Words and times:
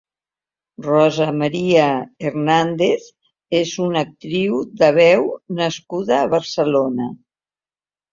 Rosa 0.83 1.25
María 1.41 1.83
Hernández 2.29 3.05
és 3.59 3.73
una 3.89 4.01
actriu 4.05 4.55
de 4.81 4.89
veu 4.97 5.27
nascuda 5.61 6.17
a 6.23 6.31
Barcelona. 6.33 7.07